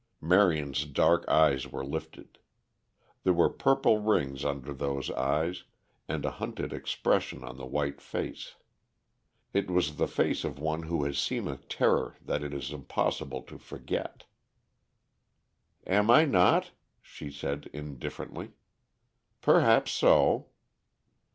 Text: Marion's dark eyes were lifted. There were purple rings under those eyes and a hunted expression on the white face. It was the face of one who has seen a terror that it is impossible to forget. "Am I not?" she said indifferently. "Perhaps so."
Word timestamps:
Marion's 0.19 0.85
dark 0.85 1.25
eyes 1.29 1.67
were 1.67 1.85
lifted. 1.85 2.39
There 3.23 3.33
were 3.35 3.51
purple 3.51 3.99
rings 4.01 4.43
under 4.43 4.73
those 4.73 5.11
eyes 5.11 5.65
and 6.07 6.25
a 6.25 6.31
hunted 6.31 6.73
expression 6.73 7.43
on 7.43 7.57
the 7.57 7.67
white 7.67 8.01
face. 8.01 8.55
It 9.53 9.69
was 9.69 9.97
the 9.97 10.07
face 10.07 10.43
of 10.43 10.57
one 10.57 10.81
who 10.81 11.03
has 11.03 11.19
seen 11.19 11.47
a 11.47 11.57
terror 11.57 12.17
that 12.19 12.41
it 12.41 12.51
is 12.51 12.71
impossible 12.71 13.43
to 13.43 13.59
forget. 13.59 14.23
"Am 15.85 16.09
I 16.09 16.25
not?" 16.25 16.71
she 17.03 17.29
said 17.29 17.69
indifferently. 17.71 18.53
"Perhaps 19.39 19.91
so." 19.91 20.47